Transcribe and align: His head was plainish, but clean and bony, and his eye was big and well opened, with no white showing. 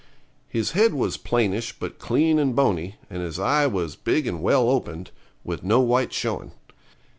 His 0.47 0.71
head 0.71 0.95
was 0.95 1.15
plainish, 1.15 1.75
but 1.79 1.99
clean 1.99 2.39
and 2.39 2.55
bony, 2.55 2.95
and 3.07 3.21
his 3.21 3.37
eye 3.39 3.67
was 3.67 3.95
big 3.95 4.25
and 4.25 4.41
well 4.41 4.67
opened, 4.67 5.11
with 5.43 5.63
no 5.63 5.79
white 5.79 6.11
showing. 6.11 6.53